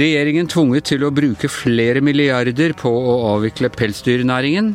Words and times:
Regjeringen 0.00 0.46
tvunget 0.48 0.86
til 0.86 1.02
å 1.04 1.10
bruke 1.12 1.48
flere 1.50 2.00
milliarder 2.00 2.72
på 2.78 2.88
å 2.88 3.14
avvikle 3.34 3.68
pelsdyrnæringen. 3.74 4.70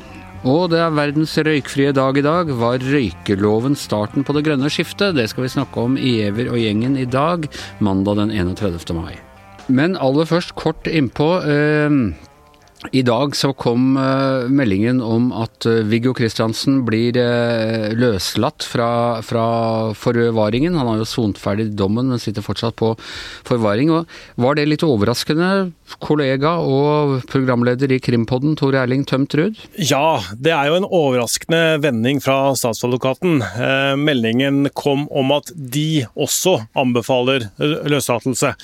Og 0.45 0.67
det 0.73 0.81
er 0.83 0.91
verdens 0.93 1.31
røykfrie 1.39 1.93
dag 1.95 2.19
i 2.19 2.23
dag. 2.25 2.51
Var 2.59 2.83
røykeloven 2.83 3.77
starten 3.79 4.27
på 4.27 4.35
det 4.35 4.43
grønne 4.45 4.69
skiftet? 4.69 5.15
Det 5.17 5.25
skal 5.31 5.47
vi 5.47 5.53
snakke 5.55 5.81
om 5.87 5.95
i 5.97 6.17
Giæver 6.19 6.51
og 6.51 6.59
gjengen 6.61 6.99
i 6.99 7.07
dag, 7.09 7.47
mandag 7.79 8.19
den 8.21 8.35
31. 8.35 8.93
mai. 8.93 9.15
Men 9.65 9.95
aller 9.97 10.29
først 10.29 10.53
kort 10.59 10.85
innpå. 10.85 11.29
Eh, 11.41 11.97
i 12.91 13.01
dag 13.05 13.35
så 13.37 13.51
kom 13.57 13.95
uh, 13.97 14.45
meldingen 14.51 15.01
om 15.03 15.31
at 15.35 15.65
uh, 15.69 15.81
Viggo 15.87 16.13
Kristiansen 16.17 16.81
blir 16.87 17.17
uh, 17.17 17.91
løslatt 17.95 18.65
fra, 18.67 18.89
fra, 19.25 19.45
forvaringen. 19.97 20.77
Han 20.77 20.91
har 20.91 21.01
jo 21.01 21.07
sont 21.09 21.39
ferdig 21.41 21.71
dommen, 21.77 22.09
men 22.11 22.21
sitter 22.21 22.45
fortsatt 22.45 22.77
på 22.79 22.93
forvaring. 23.47 23.93
Og 23.95 24.41
var 24.41 24.57
det 24.59 24.67
litt 24.69 24.85
overraskende, 24.85 25.71
kollega 26.03 26.55
og 26.65 27.21
programleder 27.29 27.91
i 27.93 27.99
Krimpodden, 28.03 28.55
Tor 28.59 28.75
Erling 28.77 29.05
Tømt 29.07 29.35
Ruud? 29.37 29.59
Ja, 29.77 30.19
det 30.37 30.53
er 30.55 30.69
jo 30.69 30.79
en 30.79 30.87
overraskende 30.89 31.79
vending 31.83 32.21
fra 32.23 32.55
statsadvokaten. 32.57 33.41
meldingen 34.01 34.69
kom 34.73 35.05
om 35.11 35.33
at 35.35 35.51
de 35.55 36.05
også 36.17 36.57
anbefaler 36.77 37.49
løslatelse. 37.59 38.55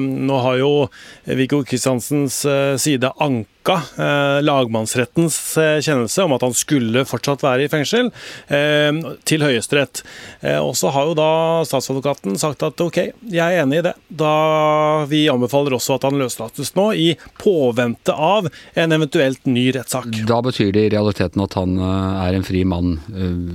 nå 0.00 0.40
har 0.46 0.60
jo 0.60 0.72
Viggo 1.24 1.62
Kristiansens 1.64 2.42
side 2.82 3.12
anka 3.64 4.02
eh, 4.02 4.42
lagmannsrettens 4.42 5.56
eh, 5.56 5.80
kjennelse 5.80 6.22
om 6.22 6.32
at 6.32 6.42
han 6.42 6.54
skulle 6.54 7.04
fortsatt 7.04 7.42
være 7.42 7.64
i 7.64 7.68
fengsel, 7.68 8.10
eh, 8.48 8.92
til 9.24 9.42
Høyesterett. 9.42 10.02
Eh, 10.40 10.58
og 10.58 10.76
så 10.76 10.90
har 10.90 11.06
jo 11.08 11.14
da 11.14 11.64
statsadvokaten 11.64 12.36
sagt 12.38 12.62
at 12.62 12.80
OK, 12.80 12.98
jeg 13.30 13.40
er 13.40 13.62
enig 13.62 13.80
i 13.80 13.86
det. 13.88 13.94
Da 14.08 15.04
Vi 15.08 15.28
anbefaler 15.28 15.74
også 15.74 15.96
at 15.96 16.04
han 16.06 16.18
løslates 16.18 16.74
nå, 16.76 16.92
i 16.94 17.16
påvente 17.40 18.12
av 18.12 18.48
en 18.74 18.92
eventuelt 18.92 19.44
ny 19.46 19.70
rettssak. 19.74 20.06
Da 20.28 20.40
betyr 20.42 20.72
det 20.72 20.86
i 20.86 20.92
realiteten 20.94 21.42
at 21.44 21.56
han 21.58 21.78
er 21.78 22.36
en 22.36 22.46
fri 22.46 22.64
mann 22.64 22.98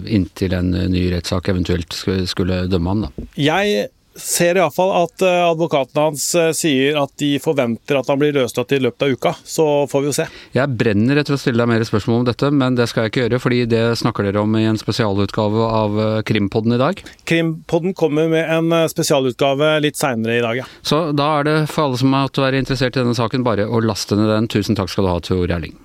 inntil 0.06 0.54
en 0.54 0.72
ny 0.92 1.08
rettssak 1.14 1.50
eventuelt 1.50 1.96
skulle 2.30 2.66
dømme 2.70 2.94
ham, 2.94 3.08
da? 3.08 3.30
Jeg 3.40 3.90
ser 4.22 4.60
iallfall 4.60 4.92
at 5.00 5.24
eh, 5.26 5.40
advokaten 5.48 6.02
hans 6.02 6.26
eh, 6.38 6.52
sier 6.56 7.00
at 7.02 7.14
de 7.22 7.32
forventer 7.42 8.00
at 8.00 8.12
han 8.12 8.20
blir 8.22 8.36
løslatt 8.36 8.76
i 8.76 8.82
løpet 8.84 9.06
av 9.06 9.16
uka. 9.16 9.34
Så 9.44 9.66
får 9.92 10.04
vi 10.04 10.10
jo 10.12 10.16
se. 10.20 10.28
Jeg 10.56 10.78
brenner 10.80 11.22
etter 11.22 11.36
å 11.36 11.40
stille 11.42 11.62
deg 11.62 11.72
mer 11.72 11.86
spørsmål 11.88 12.22
om 12.22 12.30
dette, 12.30 12.52
men 12.54 12.78
det 12.78 12.90
skal 12.92 13.08
jeg 13.08 13.14
ikke 13.14 13.26
gjøre, 13.26 13.42
fordi 13.44 13.62
det 13.72 13.84
snakker 14.04 14.30
dere 14.30 14.44
om 14.44 14.60
i 14.60 14.66
en 14.70 14.80
spesialutgave 14.80 15.68
av 15.82 16.00
eh, 16.06 16.22
Krimpodden 16.30 16.78
i 16.78 16.82
dag? 16.82 17.04
Krimpodden 17.30 17.98
kommer 17.98 18.30
med 18.32 18.46
en 18.46 18.90
spesialutgave 18.92 19.76
litt 19.84 20.00
seinere 20.00 20.40
i 20.40 20.46
dag, 20.46 20.64
ja. 20.64 20.70
Så 20.86 21.10
da 21.18 21.34
er 21.40 21.50
det 21.50 21.58
for 21.72 21.88
alle 21.88 22.02
som 22.02 22.14
måtte 22.14 22.44
være 22.44 22.62
interessert 22.62 22.96
i 22.98 23.04
denne 23.04 23.18
saken, 23.18 23.46
bare 23.48 23.68
å 23.68 23.84
laste 23.84 24.20
ned 24.20 24.32
den. 24.32 24.52
Tusen 24.52 24.78
takk 24.78 24.92
skal 24.92 25.08
du 25.08 25.14
ha, 25.14 25.22
Tor 25.24 25.48
Erling. 25.50 25.78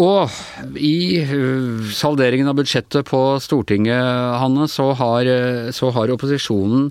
Og 0.00 0.32
i 0.80 1.20
uh, 1.20 1.84
salderingen 1.92 2.48
av 2.48 2.56
budsjettet 2.56 3.04
på 3.10 3.20
Stortinget, 3.44 4.00
Hanne, 4.40 4.64
så 4.70 4.88
har, 4.96 5.28
uh, 5.28 5.68
så 5.74 5.90
har 5.92 6.12
opposisjonen 6.14 6.88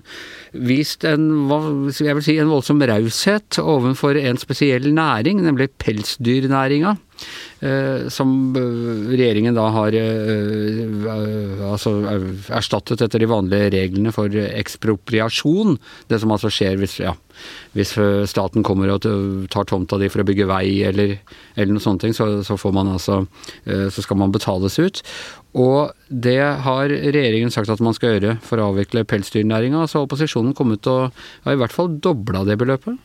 vist 0.52 1.02
en, 1.08 1.26
si, 1.90 2.06
en 2.38 2.52
voldsom 2.52 2.84
raushet 2.86 3.58
overfor 3.58 4.20
en 4.20 4.38
spesiell 4.38 4.92
næring, 4.94 5.42
nemlig 5.42 5.72
pelsdyrnæringa. 5.82 6.94
Eh, 7.62 8.08
som 8.10 8.30
eh, 8.58 9.10
regjeringen 9.14 9.54
da 9.54 9.68
har 9.70 9.94
eh, 9.94 11.04
altså 11.62 11.92
erstattet 12.50 13.04
etter 13.06 13.22
de 13.22 13.28
vanlige 13.30 13.68
reglene 13.76 14.10
for 14.14 14.34
ekspropriasjon. 14.34 15.76
Det 16.10 16.18
som 16.18 16.34
altså 16.34 16.50
skjer 16.50 16.80
hvis, 16.80 16.96
ja, 17.04 17.12
hvis 17.78 17.94
staten 18.30 18.66
kommer 18.66 18.90
og 18.96 19.06
tar 19.52 19.68
tomta 19.70 20.00
di 20.02 20.10
for 20.10 20.24
å 20.24 20.26
bygge 20.26 20.48
vei 20.50 20.82
eller, 20.88 21.14
eller 21.54 21.76
noe 21.76 21.84
sånt, 21.84 22.08
så, 22.18 22.32
så, 22.42 22.58
får 22.58 22.74
man 22.74 22.90
altså 22.96 23.22
Så 23.62 24.02
skal 24.02 24.18
man 24.18 24.34
betales 24.34 24.80
ut. 24.82 25.02
Og 25.52 25.92
det 26.08 26.38
har 26.40 26.88
regjeringen 26.88 27.52
sagt 27.52 27.68
at 27.72 27.80
man 27.84 27.92
skal 27.96 28.14
gjøre 28.14 28.38
for 28.44 28.60
å 28.60 28.70
avvikle 28.70 29.04
pelsdyrnæringa. 29.08 29.84
Så 29.84 29.98
har 30.00 30.06
opposisjonen 30.06 30.54
kommet 30.56 30.88
og 30.88 31.12
har 31.44 31.56
i 31.56 31.60
hvert 31.60 31.74
fall 31.74 31.90
dobla 32.00 32.40
det 32.48 32.56
beløpet. 32.62 32.96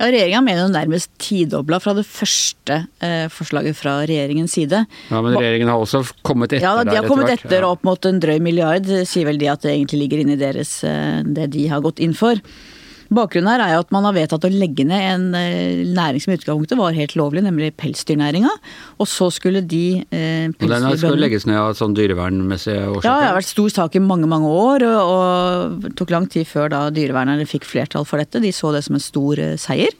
Ja, 0.00 0.08
Regjeringa 0.10 0.40
mener 0.42 0.64
jo 0.64 0.72
nærmest 0.74 1.12
tidobla 1.22 1.78
fra 1.82 1.94
det 1.94 2.02
første 2.08 2.80
eh, 3.04 3.28
forslaget 3.30 3.78
fra 3.78 4.00
regjeringens 4.02 4.56
side. 4.58 4.82
Ja, 5.12 5.22
Men 5.22 5.38
regjeringen 5.38 5.70
har 5.70 5.78
også 5.78 6.02
kommet 6.26 6.50
etter 6.50 6.64
der 6.64 6.66
etter 6.66 6.82
hvert? 6.82 6.90
Ja, 6.90 6.90
de 6.90 6.98
har 6.98 7.10
kommet 7.12 7.34
etter 7.36 7.68
opp 7.68 7.86
mot 7.86 8.10
en 8.10 8.18
drøy 8.24 8.40
milliard, 8.42 8.90
sier 9.06 9.30
vel 9.30 9.38
de 9.38 9.52
at 9.52 9.62
det 9.62 9.76
egentlig 9.76 10.02
ligger 10.02 10.24
inni 10.24 10.38
deres 10.40 10.80
eh, 10.88 11.22
det 11.22 11.52
de 11.54 11.68
har 11.70 11.84
gått 11.86 12.02
inn 12.02 12.18
for. 12.18 12.42
Bakgrunnen 13.16 13.50
her 13.52 13.62
er 13.64 13.74
jo 13.76 13.82
at 13.84 13.92
man 13.94 14.06
har 14.08 14.16
vedtatt 14.16 14.46
å 14.46 14.50
legge 14.52 14.86
ned 14.88 15.04
en 15.04 15.26
eh, 15.38 15.82
næring 15.92 16.22
som 16.22 16.32
i 16.32 16.38
utgangspunktet 16.38 16.80
var 16.80 16.96
helt 16.96 17.14
lovlig, 17.18 17.44
nemlig 17.44 17.72
pelsdyrnæringa. 17.80 18.52
Og 19.02 19.10
så 19.10 19.28
skulle 19.34 19.62
de 19.68 20.02
eh, 20.08 20.48
Og 20.48 20.72
den 20.72 20.88
skulle 20.96 21.20
legges 21.20 21.46
ned 21.48 21.60
av 21.60 21.76
sånn 21.78 21.96
dyrevernmessige 21.98 22.86
årsaker? 22.88 23.08
Ja, 23.08 23.16
det 23.20 23.30
har 23.30 23.38
vært 23.40 23.50
stor 23.52 23.72
sak 23.76 23.98
i 23.98 24.04
mange, 24.04 24.30
mange 24.30 24.50
år. 24.50 24.86
Og 24.88 25.80
det 25.86 25.94
tok 26.00 26.14
lang 26.14 26.28
tid 26.32 26.48
før 26.48 26.72
da 26.72 26.84
dyrevernerne 26.94 27.48
fikk 27.48 27.68
flertall 27.68 28.08
for 28.08 28.22
dette. 28.22 28.42
De 28.42 28.52
så 28.54 28.72
det 28.74 28.84
som 28.86 28.98
en 28.98 29.04
stor 29.04 29.42
eh, 29.42 29.56
seier. 29.60 29.92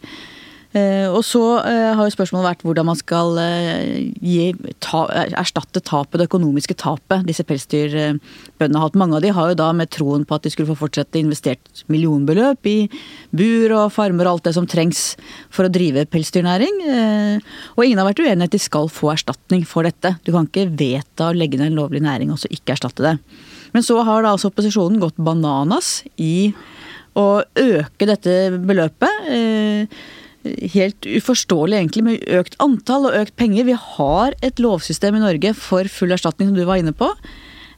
Eh, 0.72 1.04
og 1.12 1.20
så 1.20 1.40
eh, 1.68 1.90
har 1.92 2.06
jo 2.06 2.14
spørsmålet 2.14 2.46
vært 2.46 2.62
hvordan 2.64 2.86
man 2.88 2.96
skal 2.96 3.36
eh, 3.42 4.12
gi, 4.24 4.52
ta, 4.80 5.02
erstatte 5.36 5.82
tapet, 5.84 6.16
det 6.16 6.30
økonomiske 6.30 6.76
tapet 6.80 7.26
disse 7.28 7.44
pelsdyrbøndene 7.44 8.80
har 8.80 8.88
hatt. 8.88 8.96
Mange 8.96 9.18
av 9.18 9.24
de 9.24 9.34
har 9.36 9.50
jo 9.50 9.58
da 9.60 9.68
med 9.76 9.90
troen 9.92 10.24
på 10.24 10.38
at 10.38 10.46
de 10.46 10.52
skulle 10.54 10.70
få 10.70 10.78
fortsette 10.80 11.20
investert 11.20 11.84
millionbeløp 11.92 12.70
i 12.70 12.76
bur 13.36 13.74
og 13.82 13.92
farmer 13.92 14.30
og 14.30 14.38
alt 14.38 14.48
det 14.48 14.54
som 14.56 14.68
trengs 14.68 15.02
for 15.52 15.68
å 15.68 15.72
drive 15.72 16.06
pelsdyrnæring. 16.12 16.80
Og 17.76 17.84
ingen 17.84 18.00
har 18.00 18.08
vært 18.08 18.22
uenig 18.24 18.46
i 18.46 18.48
at 18.48 18.56
de 18.56 18.62
skal 18.62 18.88
få 18.92 19.12
erstatning 19.12 19.66
for 19.68 19.84
dette. 19.84 20.14
Du 20.24 20.32
kan 20.32 20.48
ikke 20.48 20.70
vedta 20.70 21.28
å 21.28 21.36
legge 21.36 21.60
ned 21.60 21.72
en 21.72 21.80
lovlig 21.82 22.00
næring 22.04 22.32
og 22.32 22.40
så 22.40 22.48
ikke 22.52 22.76
erstatte 22.76 23.04
det. 23.04 23.18
Men 23.76 23.84
så 23.84 23.98
har 24.04 24.24
da 24.24 24.32
altså 24.32 24.48
opposisjonen 24.48 25.00
gått 25.02 25.20
bananas 25.20 26.00
i 26.20 26.52
å 27.18 27.42
øke 27.60 28.08
dette 28.08 28.34
beløpet 28.64 29.28
helt 30.44 31.06
uforståelig 31.06 31.78
egentlig 31.78 32.04
med 32.06 32.26
økt 32.40 32.58
antall 32.62 33.08
og 33.08 33.16
økt 33.22 33.36
penger. 33.38 33.68
Vi 33.68 33.78
har 33.78 34.36
et 34.42 34.62
lovsystem 34.62 35.18
i 35.18 35.22
Norge 35.22 35.54
for 35.58 35.88
full 35.92 36.14
erstatning, 36.14 36.50
som 36.50 36.58
du 36.58 36.64
var 36.68 36.82
inne 36.82 36.94
på. 36.96 37.10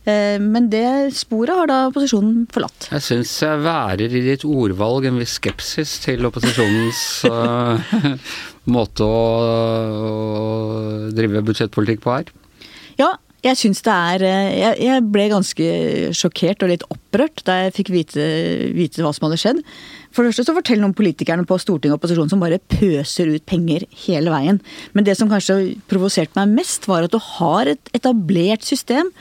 Eh, 0.04 0.36
men 0.40 0.68
det 0.72 1.14
sporet 1.16 1.56
har 1.56 1.68
da 1.70 1.78
opposisjonen 1.88 2.44
forlatt. 2.52 2.88
Jeg 2.92 3.04
syns 3.06 3.34
jeg 3.44 3.62
værer 3.64 4.12
i 4.12 4.24
ditt 4.26 4.44
ordvalg 4.44 5.08
en 5.08 5.20
viss 5.22 5.38
skepsis 5.38 5.96
til 6.04 6.28
opposisjonens 6.28 7.04
uh, 7.28 7.94
måte 8.76 9.06
å, 9.08 9.22
å 10.08 11.12
drive 11.16 11.44
budsjettpolitikk 11.48 12.04
på 12.04 12.18
her. 12.18 12.34
Ja, 13.00 13.14
jeg 13.44 13.60
syns 13.60 13.82
det 13.84 13.94
er 13.94 14.24
eh, 14.24 14.52
jeg, 14.58 14.78
jeg, 14.86 15.04
ble 15.14 15.26
ganske 15.32 15.66
sjokkert 16.16 16.64
og 16.64 16.72
litt 16.72 16.86
opprørt 16.88 17.44
da 17.46 17.58
jeg 17.62 17.74
fikk 17.78 17.92
vite, 17.94 18.28
vite 18.76 19.04
hva 19.04 19.12
som 19.14 19.28
hadde 19.28 19.40
skjedd. 19.42 19.60
For 20.14 20.22
det 20.24 20.32
første 20.32 20.46
så 20.48 20.56
forteller 20.56 20.84
noen 20.84 20.96
politikerne 20.96 21.46
på 21.48 21.58
Stortinget 21.60 21.96
og 21.96 22.00
opposisjonen 22.00 22.32
som 22.32 22.42
bare 22.42 22.62
pøser 22.72 23.34
ut 23.34 23.44
penger 23.50 23.84
hele 24.06 24.32
veien. 24.32 24.62
Men 24.94 25.06
det 25.06 25.18
som 25.18 25.30
kanskje 25.30 25.74
provoserte 25.90 26.38
meg 26.38 26.56
mest, 26.62 26.88
var 26.90 27.06
at 27.06 27.14
du 27.14 27.20
har 27.20 27.74
et 27.74 27.92
etablert 27.98 28.64
system 28.66 29.12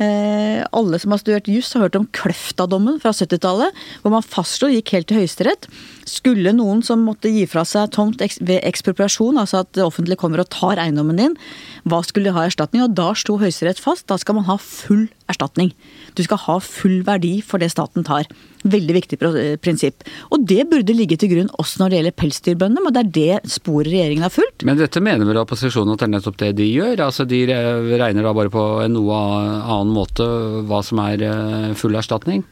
Eh, 0.00 0.62
alle 0.72 0.96
som 0.96 1.12
har 1.12 1.20
studert 1.20 1.48
juss 1.50 1.74
har 1.76 1.82
hørt 1.84 1.96
om 1.98 2.06
Kløfta-dommen 2.16 2.96
fra 3.02 3.12
70-tallet, 3.12 3.76
hvor 4.00 4.14
man 4.14 4.24
fastslo, 4.24 4.70
gikk 4.72 4.94
helt 4.94 5.10
til 5.10 5.20
Høyesterett. 5.20 5.68
Skulle 6.08 6.54
noen 6.56 6.80
som 6.86 7.02
måtte 7.04 7.28
gi 7.28 7.42
fra 7.50 7.66
seg 7.68 7.90
tomt 7.92 8.22
ved 8.40 8.64
ekspropriasjon, 8.64 9.36
altså 9.42 9.60
at 9.60 9.74
det 9.76 9.84
offentlige 9.84 10.22
kommer 10.22 10.40
og 10.40 10.48
tar 10.54 10.80
eiendommen 10.80 11.20
din, 11.20 11.36
hva 11.88 12.02
skulle 12.04 12.30
de 12.30 12.36
ha 12.36 12.46
erstatning? 12.48 12.84
Og 12.84 12.94
da 12.98 13.10
slo 13.18 13.38
Høyesterett 13.40 13.80
fast, 13.80 14.06
da 14.10 14.18
skal 14.20 14.36
man 14.38 14.46
ha 14.48 14.56
full 14.60 15.08
erstatning. 15.30 15.72
Du 16.18 16.22
skal 16.26 16.40
ha 16.44 16.58
full 16.64 17.00
verdi 17.06 17.38
for 17.46 17.62
det 17.62 17.70
staten 17.72 18.04
tar. 18.06 18.28
Veldig 18.60 18.96
viktig 18.98 19.18
prinsipp. 19.64 20.04
Og 20.34 20.44
det 20.48 20.66
burde 20.68 20.96
ligge 20.96 21.16
til 21.20 21.32
grunn 21.32 21.50
også 21.62 21.80
når 21.80 21.90
det 21.90 22.00
gjelder 22.00 22.16
pelsdyrbøndene, 22.20 22.84
men 22.84 22.96
det 22.96 23.02
er 23.02 23.12
det 23.16 23.52
sporet 23.54 23.92
regjeringen 23.92 24.26
har 24.26 24.34
fulgt. 24.34 24.66
Men 24.68 24.80
dette 24.80 25.02
mener 25.04 25.28
vel 25.28 25.40
opposisjonen 25.40 25.94
at 25.94 26.02
det 26.02 26.08
er 26.10 26.14
nettopp 26.18 26.40
det 26.42 26.52
de 26.60 26.68
gjør? 26.68 27.04
Altså 27.06 27.28
De 27.28 27.44
regner 27.48 28.26
da 28.26 28.36
bare 28.36 28.52
på 28.52 28.66
en 28.84 28.96
noe 28.98 29.20
annen 29.20 29.94
måte 29.94 30.26
hva 30.68 30.82
som 30.84 31.00
er 31.06 31.24
eh, 31.24 31.70
full 31.78 31.96
erstatning? 31.96 32.44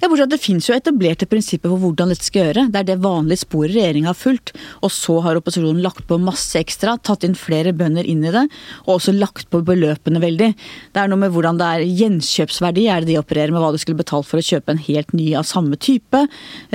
Ja, 0.00 0.08
bortsett 0.08 0.32
Det 0.32 0.40
finnes 0.42 0.66
jo 0.68 0.74
etablerte 0.76 1.28
prinsipper 1.30 1.72
for 1.72 1.82
hvordan 1.82 2.12
dette 2.12 2.26
skal 2.26 2.48
gjøre. 2.48 2.66
Det 2.72 2.82
er 2.82 2.88
det 2.90 2.98
vanlige 3.04 3.42
sporet 3.44 3.74
regjeringa 3.74 4.10
har 4.12 4.18
fulgt. 4.18 4.52
Og 4.84 4.92
så 4.92 5.18
har 5.24 5.38
opposisjonen 5.38 5.82
lagt 5.84 6.06
på 6.08 6.18
masse 6.22 6.58
ekstra, 6.60 6.96
tatt 6.98 7.26
inn 7.26 7.36
flere 7.38 7.74
bønder 7.76 8.06
inn 8.08 8.24
i 8.26 8.32
det, 8.34 8.46
og 8.86 8.96
også 8.96 9.14
lagt 9.16 9.50
på 9.52 9.62
beløpene 9.66 10.22
veldig. 10.22 10.50
Det 10.94 11.02
er 11.02 11.10
noe 11.10 11.20
med 11.20 11.32
hvordan 11.34 11.60
det 11.60 11.68
er 11.68 11.84
gjenkjøpsverdi, 11.86 12.86
er 12.92 13.04
det 13.04 13.12
de 13.12 13.18
opererer 13.20 13.54
med 13.54 13.62
hva 13.62 13.72
du 13.74 13.80
skulle 13.82 14.00
betalt 14.00 14.28
for 14.28 14.40
å 14.40 14.46
kjøpe 14.46 14.74
en 14.74 14.82
helt 14.86 15.12
ny 15.16 15.28
av 15.38 15.46
samme 15.48 15.78
type. 15.80 16.22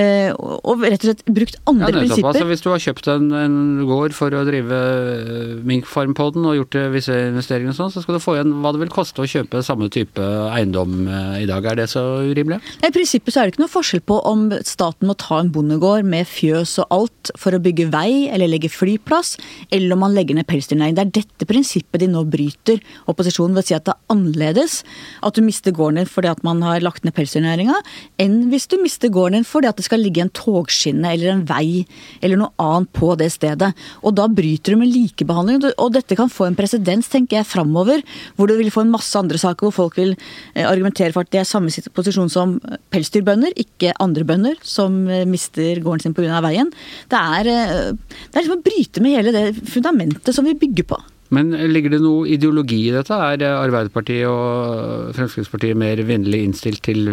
Eh, 0.00 0.30
og 0.32 0.84
rett 0.84 1.02
og 1.02 1.10
slett 1.10 1.24
brukt 1.28 1.58
andre 1.70 1.92
ja, 1.92 1.98
prinsipper. 2.00 2.30
Altså, 2.32 2.48
hvis 2.50 2.64
du 2.64 2.70
har 2.72 2.84
kjøpt 2.86 3.10
en, 3.12 3.28
en 3.36 3.58
gård 3.88 4.16
for 4.16 4.34
å 4.36 4.44
drive 4.48 4.78
eh, 4.78 5.54
minkfarm 5.68 6.16
på 6.18 6.28
den 6.36 6.48
og 6.48 6.58
gjort 6.60 6.78
visse 6.94 7.16
investeringer 7.30 7.74
og 7.74 7.78
sånn, 7.78 7.94
så 7.94 8.04
skal 8.04 8.18
du 8.18 8.24
få 8.24 8.36
igjen 8.38 8.54
hva 8.62 8.74
det 8.74 8.82
vil 8.84 8.94
koste 8.94 9.24
å 9.24 9.28
kjøpe 9.28 9.64
samme 9.66 9.90
type 9.92 10.28
eiendom 10.52 11.06
i 11.38 11.46
dag. 11.48 11.66
Er 11.72 11.82
det 11.82 11.88
så 11.92 12.02
urimelig? 12.26 12.60
Prinsippet 12.92 13.32
så 13.32 13.40
er 13.40 13.48
det 13.48 13.54
ikke 13.54 13.62
noe 13.62 13.72
forskjell 13.72 14.02
på 14.04 14.18
om 14.28 14.44
staten 14.68 15.08
må 15.08 15.14
ta 15.16 15.38
en 15.40 15.50
bondegård 15.54 16.04
med 16.04 16.28
fjøs 16.28 16.74
og 16.82 16.90
alt 16.92 17.30
for 17.40 17.54
å 17.56 17.60
bygge 17.62 17.86
vei 17.92 18.28
eller 18.28 18.50
legge 18.50 18.68
flyplass, 18.72 19.36
eller 19.72 19.94
om 19.94 20.02
man 20.04 20.16
legger 20.16 20.36
ned 20.36 20.48
pelsdyrnæringen. 20.50 20.98
Det 20.98 21.04
er 21.04 21.22
dette 21.22 21.48
prinsippet 21.48 22.02
de 22.02 22.10
nå 22.12 22.24
bryter. 22.28 22.82
Opposisjonen 23.08 23.56
vil 23.56 23.64
si 23.64 23.76
at 23.76 23.86
det 23.86 23.94
er 23.94 24.12
annerledes 24.12 24.82
at 25.24 25.38
du 25.38 25.40
mister 25.46 25.72
gården 25.72 26.02
din 26.02 26.10
fordi 26.10 26.32
at 26.32 26.42
man 26.44 26.60
har 26.66 26.82
lagt 26.84 27.06
ned 27.06 27.16
pelsdyrnæringa, 27.16 27.78
enn 28.20 28.36
hvis 28.52 28.68
du 28.68 28.76
mister 28.82 29.12
gården 29.12 29.40
din 29.40 29.48
fordi 29.48 29.70
at 29.70 29.80
det 29.80 29.86
skal 29.88 30.02
ligge 30.04 30.24
en 30.26 30.34
togskinne 30.36 31.14
eller 31.14 31.32
en 31.32 31.46
vei 31.48 31.86
eller 32.20 32.42
noe 32.42 32.52
annet 32.60 32.92
på 32.98 33.14
det 33.20 33.30
stedet. 33.32 33.72
Og 34.04 34.16
da 34.20 34.28
bryter 34.28 34.76
du 34.76 34.82
med 34.82 34.92
likebehandling, 34.92 35.64
og 35.72 35.96
dette 35.96 36.18
kan 36.18 36.32
få 36.32 36.50
en 36.50 36.58
presedens, 36.58 37.08
tenker 37.12 37.40
jeg, 37.40 37.48
framover, 37.48 38.04
hvor 38.36 38.50
du 38.50 38.58
vil 38.60 38.72
få 38.74 38.84
en 38.84 38.92
masse 38.92 39.16
andre 39.18 39.40
saker 39.40 39.68
hvor 39.70 39.78
folk 39.84 40.00
vil 40.00 40.12
eh, 40.14 40.66
argumentere 40.68 41.14
for 41.14 41.24
at 41.24 41.32
de 41.32 41.40
er 41.40 41.48
samme 41.48 41.72
posisjon 41.96 42.30
som 42.32 42.58
pelsdyrbønder, 42.92 43.54
ikke 43.60 43.94
andre 44.02 44.26
bønder 44.28 44.58
som 44.66 45.02
eh, 45.10 45.24
mister 45.28 45.80
gården 45.84 46.06
sin 46.06 46.16
pga. 46.16 46.42
veien. 46.44 46.72
Det 47.12 47.22
er, 47.38 47.50
eh, 47.52 47.88
det 47.92 48.36
er 48.36 48.44
liksom 48.44 48.60
å 48.60 48.66
bryte 48.66 49.04
med 49.04 49.16
hele 49.18 49.34
det 49.34 49.46
fundamentet 49.72 50.36
som 50.36 50.46
vi 50.48 50.58
bygger 50.58 50.88
på. 50.92 51.00
Men 51.32 51.54
ligger 51.72 51.94
det 51.94 52.02
noe 52.04 52.26
ideologi 52.28 52.82
i 52.90 52.92
dette? 52.92 53.16
Er 53.16 53.40
Arbeiderpartiet 53.54 54.28
og 54.28 55.14
Fremskrittspartiet 55.16 55.78
mer 55.80 56.02
vennlig 56.04 56.42
innstilt 56.44 56.82
til 56.84 57.08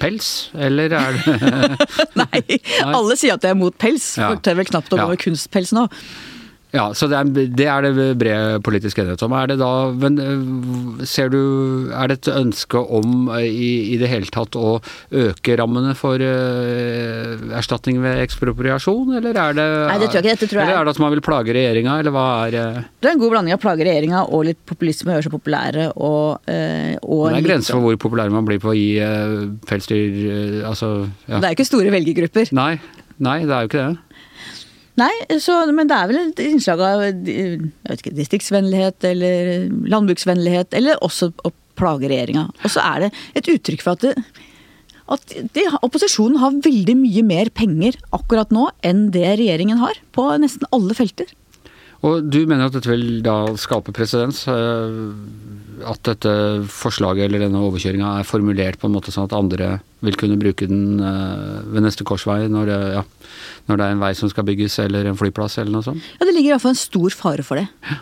pels, 0.00 0.28
eller 0.56 0.94
er 0.96 1.18
det 1.18 1.34
Nei, 2.22 2.42
alle 2.86 3.16
sier 3.20 3.36
at 3.36 3.44
de 3.44 3.50
er 3.52 3.58
mot 3.58 3.76
pels. 3.76 4.14
Ja. 4.16 4.32
For 4.32 4.40
det 4.40 4.54
er 4.54 4.60
vel 4.62 4.70
knapt 4.70 4.94
å 4.94 5.00
gå 5.02 5.10
med 5.12 5.20
kunstpels 5.20 5.74
nå. 5.76 5.84
Ja, 6.72 6.86
så 6.96 7.04
det 7.10 7.18
er, 7.18 7.28
det 7.52 7.66
er, 7.68 7.84
det 7.84 8.04
bred 8.16 8.62
politisk 8.64 9.02
enighet 9.02 9.20
om. 9.26 9.34
Er 9.36 9.50
det 9.50 9.58
da 9.60 9.70
men 9.92 10.16
eh, 10.22 11.02
ser 11.08 11.28
du 11.32 11.42
Er 11.92 12.08
det 12.08 12.22
et 12.22 12.30
ønske 12.32 12.80
om 12.80 13.26
eh, 13.34 13.44
i, 13.44 13.72
i 13.92 13.98
det 14.00 14.08
hele 14.08 14.30
tatt 14.32 14.56
å 14.56 14.78
øke 15.12 15.56
rammene 15.60 15.92
for 15.98 16.22
uh, 16.22 17.34
erstatning 17.58 17.98
ved 18.00 18.22
ekspropriasjon, 18.22 19.12
eller 19.18 19.36
er 19.36 19.58
det 19.58 19.66
Nei, 19.68 19.98
det 20.00 20.08
tror 20.08 20.18
jeg 20.18 20.24
ikke. 20.24 20.30
Dette 20.30 20.48
tror 20.48 20.62
jeg. 20.62 20.64
Eller 20.64 20.80
er 20.80 20.88
det 20.88 20.94
at 20.94 21.02
man 21.02 21.12
vil 21.12 21.24
plage 21.24 21.56
regjeringa, 21.56 21.98
eller 22.00 22.14
hva 22.14 22.24
er 22.46 22.56
uh... 22.56 22.78
Det 23.02 23.10
er 23.10 23.16
en 23.18 23.20
god 23.20 23.34
blanding 23.34 23.56
av 23.56 23.60
plage 23.62 23.86
regjeringa 23.88 24.22
og 24.24 24.46
litt 24.48 24.60
populisme, 24.68 25.12
gjøre 25.12 25.26
seg 25.26 25.34
populære 25.36 25.88
og, 25.92 26.48
uh, 26.48 26.94
og 27.02 27.26
Det 27.28 27.42
er 27.42 27.48
grenser 27.50 27.76
for 27.76 27.84
hvor 27.84 28.00
populær 28.06 28.32
man 28.32 28.48
blir 28.48 28.62
på 28.62 28.72
å 28.72 28.76
gi 28.78 28.88
pelsdyr 29.68 30.64
Altså 30.68 30.94
ja. 31.26 31.36
Det 31.36 31.44
er 31.44 31.50
jo 31.50 31.58
ikke 31.58 31.68
store 31.68 31.92
velgergrupper. 31.92 32.54
Nei, 32.56 32.72
nei, 33.20 33.42
det 33.44 33.52
er 33.52 33.66
jo 33.66 33.72
ikke 33.72 33.84
det. 33.84 34.11
Nei, 35.00 35.12
så, 35.40 35.56
men 35.72 35.88
det 35.88 35.96
er 35.96 36.08
vel 36.10 36.18
et 36.20 36.40
innslag 36.44 36.80
av 36.84 37.02
vet 37.02 38.00
ikke, 38.02 38.12
distriktsvennlighet 38.18 39.06
eller 39.08 39.68
landbruksvennlighet, 39.88 40.76
eller 40.76 41.00
også 41.04 41.30
å 41.48 41.52
plage 41.80 42.10
regjeringa. 42.12 42.50
Og 42.60 42.72
så 42.74 42.82
er 42.84 43.06
det 43.06 43.12
et 43.40 43.48
uttrykk 43.54 43.84
for 43.84 43.96
at, 43.96 44.04
det, 44.04 44.42
at 45.16 45.36
det, 45.56 45.64
opposisjonen 45.80 46.42
har 46.42 46.60
veldig 46.64 46.96
mye 47.00 47.24
mer 47.24 47.52
penger 47.56 47.96
akkurat 48.12 48.52
nå 48.52 48.68
enn 48.84 49.06
det 49.14 49.24
regjeringen 49.40 49.80
har, 49.80 49.96
på 50.12 50.28
nesten 50.42 50.68
alle 50.76 50.96
felter. 50.98 51.30
Og 52.02 52.26
du 52.26 52.40
mener 52.50 52.66
at 52.66 52.74
dette 52.74 52.90
vil 52.90 53.22
da 53.22 53.52
skape 53.60 53.94
presedens? 53.94 54.42
Eh, 54.50 55.86
at 55.86 56.02
dette 56.06 56.32
forslaget 56.70 57.26
eller 57.26 57.44
denne 57.44 57.62
overkjøringa 57.62 58.16
er 58.18 58.28
formulert 58.28 58.78
på 58.82 58.88
en 58.88 58.94
måte 58.94 59.14
sånn 59.14 59.28
at 59.28 59.36
andre 59.38 59.76
vil 60.02 60.18
kunne 60.18 60.38
bruke 60.40 60.66
den 60.70 61.02
eh, 61.02 61.58
ved 61.74 61.86
neste 61.86 62.06
korsvei 62.06 62.44
når 62.50 62.70
det, 62.70 62.78
ja, 62.98 63.04
når 63.70 63.78
det 63.78 63.86
er 63.86 63.96
en 63.96 64.02
vei 64.02 64.12
som 64.18 64.30
skal 64.30 64.46
bygges 64.46 64.80
eller 64.82 65.10
en 65.10 65.18
flyplass 65.18 65.58
eller 65.62 65.74
noe 65.74 65.86
sånt? 65.86 66.10
Ja, 66.18 66.26
det 66.26 66.34
ligger 66.34 66.56
iallfall 66.56 66.74
en 66.74 66.82
stor 66.82 67.18
fare 67.18 67.46
for 67.46 67.62
det. 67.62 67.68
Ja. 67.86 68.00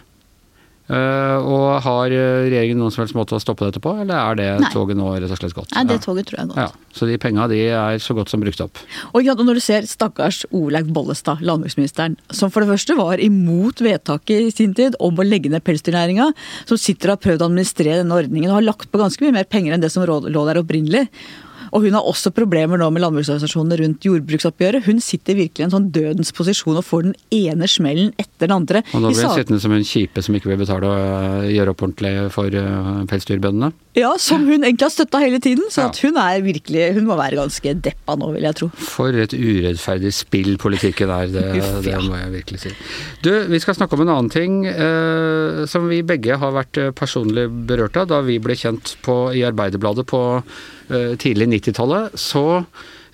Uh, 0.90 1.38
og 1.46 1.66
har 1.84 2.10
regjeringen 2.10 2.80
noen 2.82 2.90
som 2.90 3.04
helst 3.04 3.14
måte 3.14 3.36
å 3.36 3.42
stoppe 3.42 3.68
dette 3.68 3.82
på, 3.82 3.92
eller 4.02 4.16
er 4.16 4.38
det 4.40 4.48
Nei. 4.64 4.70
toget 4.74 4.98
nå 4.98 5.12
rett 5.14 5.30
og 5.30 5.38
slett 5.38 5.54
gått? 5.54 5.70
Nei, 5.76 5.84
det 5.86 6.00
toget 6.02 6.26
tror 6.26 6.40
jeg 6.40 6.48
er 6.48 6.50
gått. 6.50 6.62
Ja, 6.64 6.96
så 6.96 7.06
de 7.06 7.18
penga 7.22 7.46
de 7.50 7.60
er 7.70 8.02
så 8.02 8.16
godt 8.18 8.32
som 8.32 8.42
brukt 8.42 8.62
opp. 8.64 8.80
Og 9.14 9.28
når 9.30 9.60
du 9.60 9.62
ser 9.62 9.86
stakkars 9.86 10.42
Olaug 10.50 10.90
Bollestad, 10.94 11.44
landbruksministeren, 11.46 12.16
som 12.34 12.50
for 12.50 12.64
det 12.64 12.72
første 12.72 12.96
var 12.98 13.22
imot 13.22 13.84
vedtaket 13.84 14.48
i 14.48 14.54
sin 14.54 14.74
tid 14.74 14.98
om 14.98 15.14
å 15.14 15.26
legge 15.26 15.52
ned 15.52 15.62
pelsdyrnæringa, 15.66 16.32
som 16.66 16.80
sitter 16.80 17.12
og 17.12 17.18
har 17.18 17.22
prøvd 17.28 17.44
å 17.44 17.50
administrere 17.52 18.02
denne 18.02 18.18
ordningen 18.18 18.50
og 18.50 18.58
har 18.58 18.68
lagt 18.72 18.90
på 18.90 19.00
ganske 19.00 19.22
mye 19.24 19.38
mer 19.38 19.48
penger 19.50 19.76
enn 19.76 19.84
det 19.84 19.92
som 19.94 20.02
lå 20.02 20.44
der 20.48 20.60
opprinnelig. 20.60 21.06
Og 21.70 21.86
hun 21.86 21.96
har 21.96 22.06
også 22.06 22.32
problemer 22.34 22.80
nå 22.80 22.88
med 22.92 23.04
landbruksorganisasjonene 23.04 23.78
rundt 23.82 24.06
jordbruksoppgjøret. 24.08 24.86
Hun 24.88 25.02
sitter 25.04 25.38
virkelig 25.38 25.64
i 25.64 25.68
en 25.68 25.74
sånn 25.74 25.90
dødens 25.94 26.32
posisjon 26.36 26.80
og 26.80 26.86
får 26.86 27.06
den 27.08 27.16
ene 27.34 27.68
smellen 27.70 28.12
etter 28.18 28.48
den 28.48 28.56
andre. 28.56 28.82
Og 28.94 29.04
nå 29.04 29.12
blir 29.12 29.28
hun 29.28 29.38
sittende 29.38 29.62
som 29.62 29.74
en 29.76 29.86
kjipe 29.86 30.24
som 30.24 30.36
ikke 30.36 30.52
vil 30.52 30.60
betale 30.62 30.90
og 30.90 31.50
gjøre 31.50 31.74
opp 31.74 31.84
ordentlig 31.86 32.14
for 32.34 32.58
uh, 32.58 33.02
pelsdyrbøndene? 33.10 33.72
Ja, 33.98 34.12
som 34.22 34.44
hun 34.46 34.62
egentlig 34.62 34.86
har 34.86 34.92
støtta 34.94 35.18
hele 35.18 35.40
tiden. 35.42 35.66
Så 35.72 35.82
ja. 35.82 35.90
hun 36.06 36.18
er 36.22 36.44
virkelig 36.44 36.84
Hun 36.94 37.08
må 37.08 37.16
være 37.18 37.40
ganske 37.40 37.72
deppa 37.82 38.14
nå, 38.18 38.28
vil 38.36 38.46
jeg 38.46 38.58
tro. 38.60 38.68
For 38.78 39.16
et 39.18 39.34
urettferdig 39.34 40.12
spill 40.14 40.54
politikken 40.62 41.10
er, 41.10 41.26
det, 41.32 41.64
det 41.86 41.96
må 42.04 42.14
jeg 42.20 42.30
virkelig 42.36 42.62
si. 42.62 42.74
Du, 43.24 43.32
vi 43.50 43.60
skal 43.62 43.74
snakke 43.78 43.98
om 43.98 44.04
en 44.06 44.12
annen 44.14 44.30
ting 44.30 44.62
eh, 44.70 45.64
som 45.70 45.90
vi 45.90 46.04
begge 46.06 46.38
har 46.38 46.54
vært 46.54 46.78
eh, 46.78 46.94
personlig 46.94 47.48
berørt 47.66 47.98
av 47.98 48.12
da 48.12 48.22
vi 48.26 48.38
ble 48.42 48.54
kjent 48.58 48.94
på, 49.02 49.18
i 49.34 49.42
Arbeiderbladet 49.48 50.06
på 50.10 50.22
eh, 50.38 51.18
tidlig 51.18 51.50
90-tallet. 51.56 52.14
Så 52.14 52.62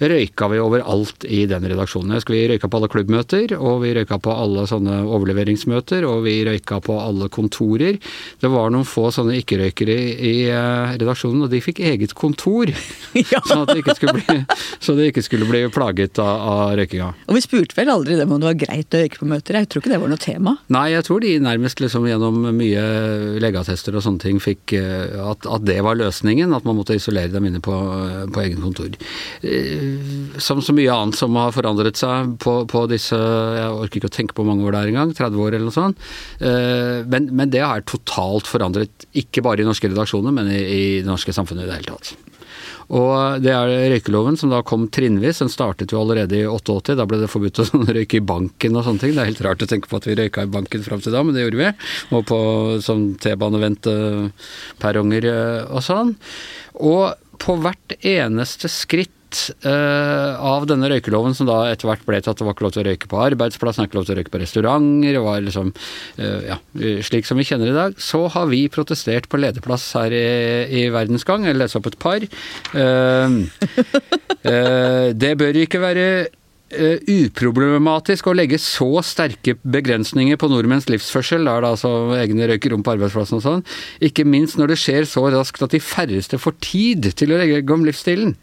røyka 0.00 0.48
vi 0.52 0.60
overalt 0.60 1.25
i 1.25 1.44
den 1.48 1.66
redaksjonen. 1.69 2.12
Jeg 2.14 2.22
husker 2.22 2.37
vi 2.37 2.44
røyka 2.50 2.70
på 2.70 2.81
alle 2.81 2.90
klubbmøter, 2.93 3.54
og 3.56 3.81
vi 3.84 3.93
røyka 3.96 4.19
på 4.22 4.34
alle 4.34 4.66
sånne 4.69 5.00
overleveringsmøter, 5.04 6.06
og 6.08 6.25
vi 6.26 6.37
røyka 6.46 6.81
på 6.84 6.98
alle 7.00 7.31
kontorer. 7.32 8.00
Det 8.43 8.50
var 8.52 8.72
noen 8.75 8.87
få 8.88 9.08
sånne 9.14 9.38
ikke-røykere 9.40 9.96
i, 9.96 10.34
eh, 10.50 10.96
redaksjonen, 11.00 11.46
og 11.46 11.52
de 11.52 11.62
fikk 11.64 11.82
eget 11.93 12.16
kontor. 12.16 12.72
Ja. 13.26 13.40
sånn 13.48 13.62
at 13.64 13.70
de 13.72 13.81
ikke 13.81 13.94
skulle 13.96 14.12
bli, 14.19 14.34
så 14.82 14.94
det 14.94 15.06
ikke 15.10 15.22
skulle 15.25 15.46
bli 15.48 15.62
plaget 15.72 16.19
av, 16.22 16.42
av 16.46 16.75
røykinga. 16.78 17.08
Og 17.26 17.34
vi 17.34 17.42
spurte 17.42 17.75
vel 17.78 17.90
aldri 17.90 18.19
dem 18.19 18.32
om 18.32 18.42
det 18.42 18.49
var 18.50 18.58
greit 18.60 18.94
å 18.94 19.00
røyke 19.00 19.19
på 19.19 19.28
møter? 19.31 19.58
Jeg 19.58 19.70
tror 19.72 19.82
ikke 19.82 19.92
det 19.94 20.00
var 20.02 20.12
noe 20.12 20.20
tema. 20.20 20.52
Nei, 20.75 20.84
jeg 20.92 21.06
tror 21.08 21.25
de 21.25 21.32
nærmest 21.42 21.81
liksom 21.82 22.06
gjennom 22.06 22.38
mye 22.56 22.84
legeattester 23.42 23.96
og 23.96 24.04
sånne 24.04 24.22
ting 24.22 24.38
fikk 24.42 24.76
eh, 24.78 25.16
at, 25.16 25.49
at, 25.49 25.64
det 25.66 25.81
var 25.87 25.99
løsningen. 25.99 26.54
At 26.56 26.69
man 26.69 26.78
måtte 26.78 26.96
isolere 26.99 27.32
dem 27.32 27.49
inne 27.49 27.62
på, 27.64 27.75
på 28.37 28.44
egen 28.44 28.62
kontor 28.62 28.92
eh, 29.40 29.85
som 30.42 30.60
så 30.62 30.74
mye 30.76 30.92
annet 30.92 31.18
som 31.18 31.36
har 31.38 31.54
forandret 31.56 31.98
seg 31.98 32.36
på, 32.42 32.58
på, 32.70 32.84
disse 32.90 33.16
Jeg 33.16 33.72
orker 33.72 34.00
ikke 34.00 34.10
å 34.10 34.16
tenke 34.16 34.36
på 34.36 34.44
hvor 34.44 34.52
mange 34.52 34.66
år 34.66 34.76
det 34.76 34.82
er 34.82 34.92
engang, 34.92 35.14
30 35.16 35.42
år 35.42 35.56
eller 35.56 35.68
noe 35.68 35.76
sånt. 35.76 36.06
Eh, 36.40 37.02
men, 37.08 37.30
men, 37.32 37.50
det 37.52 37.64
har 37.64 37.86
totalt 37.88 38.48
forandret, 38.50 39.08
ikke 39.16 39.44
bare 39.46 39.64
i 39.64 39.68
norske 39.68 39.90
redaksjoner, 39.90 40.34
men 40.34 40.52
i, 40.52 40.62
i 40.62 40.86
det 41.00 41.10
norske 41.10 41.34
samfunnet 41.34 41.66
i 41.66 41.70
det 41.70 41.80
hele 41.80 41.96
tatt. 41.96 42.16
Og 42.94 43.40
det 43.42 43.50
er 43.50 43.90
røykeloven 43.90 44.37
som 44.38 44.52
da 44.52 44.61
kom 44.66 44.84
trinnvis. 44.92 45.40
Den 45.42 45.50
startet 45.50 45.92
jo 45.92 46.00
allerede 46.00 46.38
i 46.38 46.46
88. 46.46 46.94
Da 46.99 47.06
ble 47.08 47.18
det 47.22 47.30
forbudt 47.32 47.62
å 47.62 47.64
røyke 47.96 48.20
i 48.20 48.26
banken 48.26 48.78
og 48.78 48.84
sånne 48.87 49.02
ting. 49.02 49.14
Det 49.16 49.22
er 49.22 49.30
helt 49.32 49.46
rart 49.46 49.64
å 49.64 49.70
tenke 49.70 49.90
på 49.90 49.99
at 49.99 50.06
vi 50.06 50.18
røyka 50.18 50.46
i 50.46 50.54
banken 50.54 50.87
fram 50.87 51.00
til 51.02 51.16
da, 51.16 51.20
men 51.26 51.34
det 51.34 51.42
gjorde 51.46 51.62
vi. 51.64 51.70
Og 52.14 52.20
på 52.30 52.38
sånn 52.87 53.04
T-baneventeperronger 53.22 55.22
eh, 55.32 55.62
og 55.66 55.80
sånn. 55.87 56.11
Og 56.87 57.04
på 57.42 57.52
hvert 57.61 57.90
eneste 58.06 58.70
skritt 58.72 59.15
av 59.66 60.66
denne 60.71 60.88
røykeloven, 60.90 61.35
som 61.37 61.49
da 61.49 61.59
etter 61.71 61.88
hvert 61.90 62.04
ble 62.06 62.21
til 62.23 62.33
at 62.33 62.38
det 62.38 62.47
var 62.47 62.56
ikke 62.56 62.66
lov 62.66 62.75
til 62.76 62.83
å 62.83 62.87
røyke 62.87 63.11
på 63.11 63.21
arbeidsplassen, 63.25 63.88
ikke 63.88 63.99
lov 63.99 64.06
til 64.09 64.14
å 64.14 64.18
røyke 64.21 64.33
på 64.33 64.40
restauranter, 64.42 65.18
var 65.25 65.42
liksom 65.45 65.73
uh, 65.75 66.40
ja, 66.47 66.59
slik 67.06 67.28
som 67.28 67.40
vi 67.40 67.47
kjenner 67.49 67.73
i 67.73 67.76
dag, 67.76 67.99
så 68.00 68.26
har 68.33 68.49
vi 68.52 68.64
protestert 68.73 69.28
på 69.33 69.40
lederplass 69.40 69.88
her 69.99 70.14
i, 70.14 70.25
i 70.83 70.87
Verdensgang. 70.95 71.47
Jeg 71.49 71.59
leser 71.59 71.80
opp 71.80 71.90
et 71.90 72.00
par. 72.02 72.26
Uh, 72.76 73.45
det 75.23 75.33
bør 75.40 75.62
ikke 75.64 75.83
være 75.83 76.09
eh, 76.70 76.99
uproblematisk 77.06 78.26
å 78.30 78.35
legge 78.37 78.58
så 78.62 78.88
sterke 79.06 79.56
begrensninger 79.62 80.38
på 80.40 80.49
nordmenns 80.50 80.88
livsførsel, 80.90 81.46
da 81.46 81.56
er 81.56 81.64
det 81.64 81.70
altså 81.75 81.92
egne 82.18 82.49
røykerom 82.50 82.85
på 82.87 82.96
arbeidsplassen 82.96 83.38
og 83.38 83.44
sånn, 83.44 83.64
ikke 84.04 84.26
minst 84.28 84.58
når 84.58 84.73
det 84.73 84.78
skjer 84.82 85.08
så 85.08 85.25
raskt 85.32 85.64
at 85.64 85.75
de 85.75 85.82
færreste 85.82 86.40
får 86.40 86.56
tid 86.64 87.11
til 87.18 87.35
å 87.35 87.40
legge 87.40 87.75
om 87.75 87.87
livsstilen. 87.87 88.35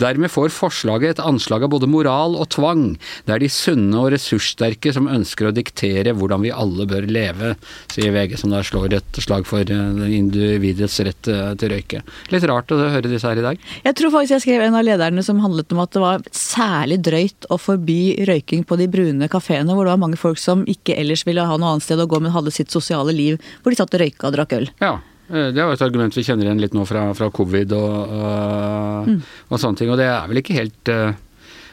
Dermed 0.00 0.32
får 0.32 0.54
forslaget 0.54 1.16
et 1.16 1.24
anslag 1.24 1.66
av 1.66 1.72
både 1.74 1.90
moral 1.90 2.36
og 2.38 2.48
tvang. 2.54 2.86
Det 3.26 3.36
er 3.36 3.44
de 3.44 3.50
sunne 3.52 4.00
og 4.00 4.10
ressurssterke 4.14 4.92
som 4.94 5.10
ønsker 5.10 5.50
å 5.50 5.54
diktere 5.54 6.14
hvordan 6.16 6.44
vi 6.44 6.54
alle 6.54 6.88
bør 6.88 7.08
leve, 7.10 7.54
sier 7.92 8.14
VG, 8.14 8.38
som 8.40 8.54
da 8.54 8.62
slår 8.66 8.98
et 9.00 9.22
slag 9.22 9.46
for 9.48 9.62
eh, 9.62 10.02
individets 10.16 10.98
rett 11.06 11.30
eh, 11.32 11.52
til 11.60 11.74
røyke. 11.74 12.02
Litt 12.32 12.46
rart 12.48 12.72
å 12.72 12.80
høre 12.80 13.10
disse 13.10 13.28
her 13.28 13.40
i 13.40 13.46
dag. 13.46 13.68
Jeg 13.84 13.98
tror 13.98 14.14
faktisk 14.14 14.36
jeg 14.36 14.46
skrev 14.46 14.66
en 14.66 14.78
av 14.78 14.86
lederne 14.86 15.24
som 15.26 15.40
handlet 15.44 15.72
om 15.74 15.82
at 15.84 15.94
det 15.94 16.02
var 16.02 16.26
særlig 16.36 17.00
drøyt 17.06 17.48
å 17.52 17.58
forby 17.76 18.24
røyking 18.28 18.64
på 18.66 18.76
de 18.80 18.86
brune 18.88 19.28
kafeene, 19.28 19.72
hvor 19.74 19.84
det 19.86 19.92
var 19.94 20.00
mange 20.02 20.16
folk 20.20 20.38
som 20.40 20.64
ikke 20.66 20.96
ellers 20.98 21.24
ville 21.26 21.44
ha 21.44 21.56
noe 21.60 21.74
annet 21.76 21.84
sted 21.86 22.00
å 22.00 22.08
gå, 22.08 22.20
men 22.22 22.32
hadde 22.34 22.52
sitt 22.54 22.72
sosiale 22.74 23.12
liv 23.14 23.36
hvor 23.62 23.70
de 23.72 23.76
satt 23.78 23.92
og 23.94 24.00
røyka 24.02 24.28
og 24.30 24.34
drakk 24.36 24.56
øl. 24.58 24.68
Ja. 24.80 24.94
eh, 25.28 25.50
Det 25.52 25.60
er 25.60 25.66
jo 25.68 25.76
et 25.76 25.82
argument 25.84 26.16
vi 26.16 26.24
kjenner 26.26 26.46
igjen 26.48 26.60
litt 26.62 26.74
nå 26.74 26.86
fra, 26.88 27.12
fra 27.14 27.30
covid 27.30 27.72
og, 27.76 28.16
og, 28.16 29.14
og 29.50 29.60
sånne 29.60 29.76
ting. 29.82 29.90
Og 29.92 29.98
det 30.00 30.08
er 30.08 30.26
vel 30.30 30.42
ikke 30.42 30.56
helt 30.58 30.88
eh, 30.92 31.14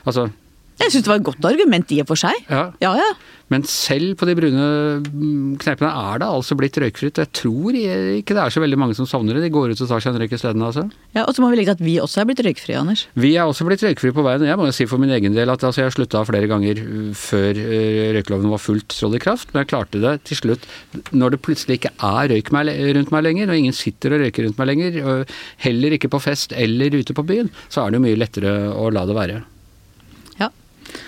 Altså, 0.03 0.25
Jeg 0.83 0.95
syns 0.95 1.05
det 1.07 1.13
var 1.13 1.21
et 1.21 1.29
godt 1.31 1.49
argument 1.53 1.95
i 1.95 2.01
og 2.03 2.11
for 2.11 2.19
seg. 2.19 2.43
ja. 2.49 2.67
Ja, 2.83 2.97
ja. 2.99 3.13
Men 3.51 3.65
selv 3.69 4.15
på 4.17 4.25
de 4.25 4.33
brune 4.37 4.63
kneipene 5.61 5.89
er 5.91 6.21
det 6.23 6.25
altså 6.25 6.55
blitt 6.57 6.77
røykfritt. 6.79 7.19
Jeg 7.21 7.29
tror 7.37 7.75
ikke 7.75 8.33
det 8.33 8.41
er 8.41 8.53
så 8.55 8.63
veldig 8.63 8.79
mange 8.81 8.95
som 8.97 9.05
savner 9.05 9.37
det. 9.37 9.43
De 9.45 9.51
går 9.53 9.73
ut 9.73 9.83
og 9.83 9.89
tar 9.91 10.01
seg 10.01 10.13
en 10.13 10.23
røyk 10.23 10.33
isteden, 10.33 10.63
altså. 10.65 10.87
ja 11.13 11.25
og 11.27 11.35
så 11.35 11.43
må 11.43 11.51
vi 11.51 11.59
legge 11.59 11.75
til 11.75 11.83
at 11.83 11.85
vi 11.85 11.97
også 12.01 12.23
er 12.23 12.29
blitt 12.29 12.41
røykfrie, 12.47 12.79
Anders. 12.79 13.05
Vi 13.19 13.35
er 13.35 13.45
også 13.45 13.67
blitt 13.67 13.83
røykfrie 13.85 14.15
på 14.15 14.25
veien. 14.25 14.47
Jeg 14.47 14.57
må 14.57 14.65
jo 14.69 14.73
si 14.73 14.87
for 14.89 15.01
min 15.03 15.13
egen 15.13 15.37
del 15.37 15.53
at 15.53 15.67
altså, 15.67 15.83
jeg 15.83 15.93
slutta 15.97 16.23
flere 16.25 16.49
ganger 16.49 16.81
uh, 16.81 17.11
før 17.19 17.51
røykloven 17.53 18.17
røykeloven 18.17 18.53
var 18.55 18.61
fullt 18.63 18.89
trådt 18.95 19.19
i 19.19 19.23
kraft, 19.23 19.53
men 19.53 19.63
jeg 19.63 19.71
klarte 19.73 20.01
det 20.01 20.15
til 20.29 20.39
slutt 20.39 20.67
når 21.13 21.35
det 21.35 21.43
plutselig 21.45 21.79
ikke 21.79 21.93
er 21.99 22.31
røyk 22.31 22.51
meg, 22.55 22.73
rundt 22.97 23.13
meg 23.13 23.25
lenger, 23.27 23.49
når 23.49 23.61
ingen 23.61 23.77
sitter 23.77 24.15
og 24.15 24.23
røyker 24.23 24.47
rundt 24.47 24.61
meg 24.61 24.71
lenger, 24.71 25.25
heller 25.63 25.97
ikke 25.97 26.11
på 26.13 26.23
fest 26.23 26.55
eller 26.57 26.95
ute 26.95 27.15
på 27.15 27.25
byen, 27.27 27.51
så 27.69 27.83
er 27.83 27.91
det 27.91 27.99
jo 27.99 28.07
mye 28.07 28.19
lettere 28.19 28.53
å 28.73 28.89
la 28.93 29.05
det 29.09 29.17
være. 29.17 29.43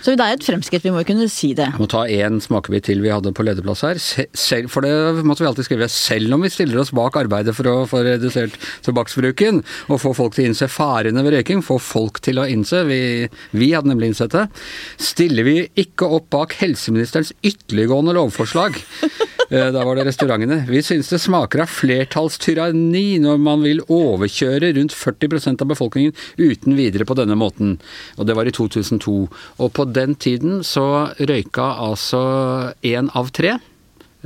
Så 0.05 0.13
det 0.17 0.21
er 0.25 0.35
et 0.37 0.45
fremskritt, 0.45 0.83
vi 0.85 0.91
må 0.93 1.01
jo 1.01 1.07
kunne 1.09 1.27
si 1.31 1.51
det. 1.57 1.65
Jeg 1.71 1.81
må 1.81 1.87
ta 1.91 2.03
én 2.11 2.39
smakebit 2.43 2.85
til 2.89 3.01
vi 3.03 3.09
hadde 3.13 3.31
på 3.35 3.45
lederplass 3.45 3.81
her. 3.85 3.99
Se- 4.01 4.27
Selv, 4.37 4.69
for 4.73 4.85
det 4.85 5.23
måtte 5.25 5.43
vi 5.43 5.49
alltid 5.49 5.65
skrive. 5.67 5.87
Selv 5.91 6.33
om 6.35 6.41
vi 6.45 6.51
stiller 6.53 6.79
oss 6.81 6.91
bak 6.95 7.17
arbeidet 7.19 7.55
for 7.57 7.67
å 7.71 7.75
få 7.89 8.03
redusert 8.05 8.55
tobakksbruken, 8.85 9.63
og 9.89 10.01
få 10.01 10.13
folk 10.17 10.35
til 10.37 10.45
å 10.45 10.49
innse 10.51 10.69
farene 10.71 11.23
ved 11.25 11.37
røyking, 11.39 11.63
få 11.65 11.79
folk 11.81 12.21
til 12.25 12.41
å 12.41 12.47
innse, 12.49 12.83
vi, 12.89 12.99
vi 13.57 13.71
hadde 13.73 13.89
nemlig 13.91 14.13
innsett 14.13 14.33
det, 14.35 14.45
stiller 15.01 15.47
vi 15.47 15.57
ikke 15.85 16.07
opp 16.19 16.29
bak 16.33 16.55
helseministerens 16.61 17.33
ytterliggående 17.45 18.15
lovforslag. 18.17 18.77
Eh, 19.51 19.71
Da 19.71 19.83
var 19.85 19.95
det 19.95 20.05
restaurantene. 20.07 20.65
Vi 20.67 20.81
synes 20.81 21.09
det 21.09 21.19
smaker 21.21 21.61
av 21.61 21.69
flertallstyranni 21.69 23.19
når 23.21 23.37
man 23.39 23.61
vil 23.65 23.81
overkjøre 23.91 24.73
rundt 24.77 24.95
40% 24.95 25.61
av 25.61 25.67
befolkningen 25.69 26.13
uten 26.37 26.75
videre 26.75 27.05
på 27.05 27.15
denne 27.17 27.37
måten. 27.37 27.77
Og 28.17 28.25
det 28.25 28.35
var 28.35 28.45
i 28.49 28.51
2002. 28.55 29.29
Og 29.59 29.73
på 29.73 29.85
den 29.93 30.15
tiden 30.15 30.61
så 30.65 31.13
røyka 31.19 31.75
altså 31.77 32.73
én 32.83 33.09
av 33.15 33.31
tre. 33.31 33.59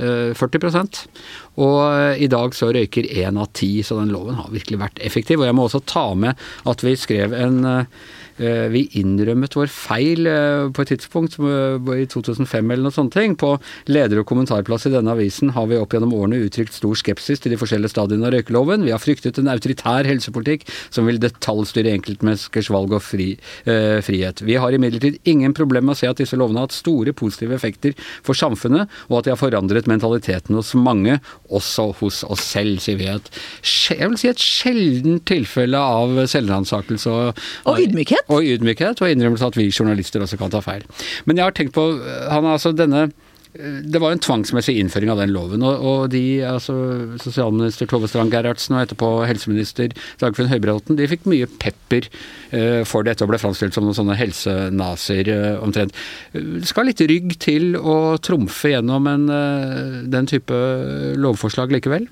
eh, 0.00 0.32
40 0.32 1.08
Og 1.58 2.20
i 2.20 2.30
dag 2.30 2.54
så 2.54 2.70
røyker 2.72 3.08
én 3.10 3.40
av 3.40 3.50
ti, 3.56 3.82
så 3.82 3.98
den 3.98 4.14
loven 4.14 4.38
har 4.38 4.52
virkelig 4.52 4.80
vært 4.80 5.02
effektiv. 5.02 5.40
Og 5.42 5.48
jeg 5.48 5.58
må 5.58 5.66
også 5.66 5.82
ta 5.88 6.06
med 6.14 6.38
at 6.70 6.84
vi 6.86 6.94
skrev 6.98 7.34
en 7.36 7.64
eh, 8.40 8.68
vi 8.72 8.86
innrømmet 9.00 9.54
vår 9.56 9.68
feil 9.72 10.28
eh, 10.28 10.68
på 10.72 10.84
et 10.84 10.92
tidspunkt 10.94 11.36
eh, 11.42 11.90
i 12.00 12.06
2005 12.10 12.72
eller 12.72 12.86
noe 12.86 12.94
sånt. 12.94 13.18
På 13.40 13.52
leder- 13.90 14.22
og 14.22 14.28
kommentarplass 14.28 14.86
i 14.88 14.94
denne 14.94 15.12
avisen 15.12 15.52
har 15.56 15.68
vi 15.70 15.78
opp 15.80 15.94
gjennom 15.94 16.14
årene 16.16 16.40
uttrykt 16.46 16.76
stor 16.76 16.96
skepsis 16.98 17.42
til 17.42 17.54
de 17.54 17.60
forskjellige 17.60 17.92
stadiene 17.92 18.28
av 18.28 18.34
røykeloven. 18.34 18.86
Vi 18.86 18.94
har 18.94 19.02
fryktet 19.02 19.40
en 19.40 19.50
autoritær 19.52 20.08
helsepolitikk 20.08 20.66
som 20.88 21.08
vil 21.08 21.20
detaljstyre 21.22 21.92
enkeltmenneskers 21.98 22.70
valg 22.72 22.96
og 22.96 23.04
fri, 23.04 23.32
eh, 23.66 23.98
frihet. 24.04 24.44
Vi 24.46 24.56
har 24.60 24.72
imidlertid 24.76 25.20
ingen 25.28 25.54
problem 25.56 25.90
med 25.90 25.98
å 25.98 26.00
se 26.00 26.10
at 26.10 26.22
disse 26.22 26.38
lovene 26.38 26.62
har 26.62 26.70
hatt 26.70 26.78
store 26.78 27.12
positive 27.16 27.56
effekter 27.56 27.96
for 28.22 28.38
samfunnet, 28.38 28.88
og 29.10 29.20
at 29.20 29.28
de 29.28 29.34
har 29.34 29.40
forandret 29.40 29.90
mentaliteten 29.90 30.56
hos 30.56 30.72
mange, 30.78 31.18
også 31.50 31.88
hos 32.00 32.22
oss 32.30 32.44
selv, 32.54 32.78
sier 32.82 32.98
vi. 33.00 33.08
Et, 33.10 33.30
jeg 33.90 34.10
vil 34.10 34.18
si 34.20 34.30
et 34.30 34.44
sjeldent 34.44 35.24
tilfelle 35.28 35.78
av 35.78 36.14
selvransakelse 36.30 37.10
og, 37.10 37.40
Og 37.70 37.80
ydmykhet. 37.82 38.28
og 38.28 38.46
ydmykhet, 38.46 39.02
og 39.02 39.10
innrømmelse 39.10 39.50
at 39.50 39.58
vi 39.58 39.70
journalister 39.70 40.22
også 40.24 40.38
kan 40.40 40.52
ta 40.52 40.62
feil. 40.64 40.86
Men 41.26 41.40
jeg 41.40 41.48
har 41.48 41.56
tenkt 41.56 41.76
på 41.76 41.90
han 42.30 42.44
er 42.44 42.56
altså 42.56 42.72
denne 42.76 43.10
det 43.52 43.98
var 43.98 44.12
en 44.14 44.20
tvangsmessig 44.22 44.76
innføring 44.78 45.10
av 45.10 45.18
den 45.18 45.32
loven, 45.34 45.64
og, 45.66 46.04
de, 46.12 46.22
altså 46.46 46.74
sosialminister 47.18 47.88
Tove 47.90 48.06
Strand 48.06 48.30
Gerhardsen 48.30 48.76
og 48.76 48.84
etterpå 48.84 49.08
helseminister 49.26 49.90
Dagfinn 50.22 50.50
Høybråten, 50.52 50.94
de 50.98 51.08
fikk 51.10 51.26
mye 51.30 51.48
pepper 51.58 52.06
eh, 52.54 52.84
for 52.86 53.06
dette 53.06 53.26
og 53.26 53.32
ble 53.32 53.40
framstilt 53.42 53.74
som 53.74 53.88
noen 53.88 53.98
sånne 53.98 54.18
helsenaser 54.20 55.32
eh, 55.34 55.58
omtrent. 55.64 55.98
Det 56.30 56.70
skal 56.70 56.86
litt 56.92 57.02
rygg 57.02 57.34
til 57.42 57.74
å 57.74 58.14
trumfe 58.22 58.70
gjennom 58.70 59.10
en, 59.10 59.26
eh, 59.34 59.98
den 60.14 60.30
type 60.30 60.62
lovforslag 61.18 61.74
likevel? 61.74 62.06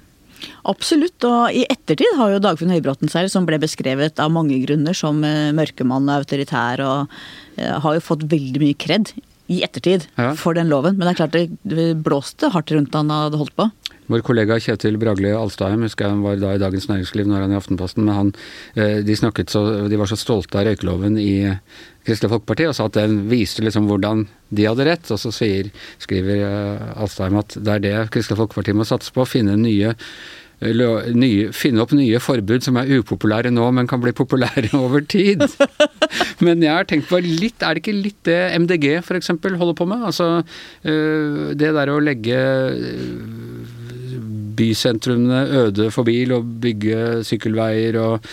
Absolutt, 0.70 1.22
og 1.26 1.54
i 1.54 1.64
ettertid 1.70 2.18
har 2.18 2.34
jo 2.34 2.42
Dagfinn 2.42 2.74
Høybråten 2.74 3.10
selv, 3.14 3.30
som 3.30 3.46
ble 3.46 3.62
beskrevet 3.62 4.18
av 4.22 4.34
mange 4.34 4.58
grunner 4.66 4.94
som 4.94 5.22
mørkemann 5.22 6.10
og 6.10 6.18
autoritær, 6.18 6.82
og 6.82 7.18
har 7.58 7.96
jo 7.96 8.06
fått 8.10 8.26
veldig 8.30 8.62
mye 8.62 8.78
kred 8.78 9.14
i 9.48 9.62
ettertid 9.64 10.06
Ja. 10.18 10.34
for 10.36 10.54
den 10.54 10.68
loven. 10.68 10.96
Men 10.98 11.08
det 11.08 11.14
er 11.14 11.26
klart 11.26 11.36
det, 11.64 12.02
blåste 12.04 12.50
hardt 12.52 12.70
rundt 12.74 12.94
han 12.94 13.10
hadde 13.10 13.38
holdt 13.40 13.56
på. 13.56 13.70
Vår 14.08 14.22
kollega 14.24 14.56
Kjetil 14.60 14.96
Bragli 15.00 15.28
Alstheim, 15.36 15.82
husker 15.84 16.06
jeg 16.06 16.14
han 16.14 16.22
var 16.24 16.36
da 16.40 16.54
i 16.54 16.60
Dagens 16.60 16.86
Næringsliv, 16.88 17.26
nå 17.28 17.36
er 17.36 17.42
han 17.44 17.52
i 17.52 17.58
Aftenposten, 17.58 18.04
men 18.04 18.14
han, 18.14 18.32
eh, 18.76 19.02
de 19.04 19.16
snakket 19.16 19.52
så, 19.52 19.88
de 19.88 19.96
var 20.00 20.08
så 20.08 20.16
stolte 20.16 20.56
av 20.56 20.64
røykeloven 20.64 21.18
i 21.20 21.58
Kristelig 22.06 22.30
Folkeparti, 22.32 22.68
og 22.68 22.74
sa 22.74 22.86
at 22.88 22.96
den 22.96 23.28
viste 23.28 23.60
liksom 23.60 23.86
hvordan 23.88 24.26
de 24.50 24.64
hadde 24.64 24.86
rett. 24.88 25.10
Og 25.12 25.20
så 25.20 25.32
sier, 25.32 25.68
skriver 26.00 26.40
eh, 26.40 27.00
Alstheim 27.02 27.36
at 27.36 27.56
det 27.60 27.68
er 27.74 27.84
det 27.84 28.10
Kristelig 28.14 28.40
Folkeparti 28.40 28.72
må 28.72 28.88
satse 28.88 29.12
på, 29.12 29.26
finne 29.28 29.56
nye 29.60 29.92
Nye, 30.58 31.52
finne 31.54 31.82
opp 31.84 31.92
nye 31.94 32.18
forbud 32.18 32.64
som 32.66 32.78
er 32.80 32.90
upopulære 32.98 33.52
nå, 33.54 33.68
men 33.74 33.86
kan 33.86 34.02
bli 34.02 34.10
populære 34.16 34.72
over 34.82 35.04
tid. 35.06 35.44
Men 36.42 36.64
jeg 36.64 36.74
har 36.74 36.88
tenkt 36.88 37.06
på 37.10 37.20
litt, 37.22 37.62
er 37.62 37.76
det 37.76 37.84
ikke 37.84 37.94
litt 37.94 38.18
det 38.26 38.40
MDG 38.58 38.88
f.eks. 38.98 39.30
holder 39.38 39.76
på 39.78 39.86
med? 39.86 40.02
Altså 40.10 40.42
øh, 40.42 41.54
det 41.54 41.70
der 41.76 41.92
å 41.94 42.00
legge 42.02 42.40
øh, 42.74 43.14
bysentrumene 44.58 45.44
øde 45.62 45.92
for 45.94 46.08
bil 46.08 46.34
og 46.34 46.48
bygge 46.58 47.22
sykkelveier 47.22 47.94
og 48.02 48.24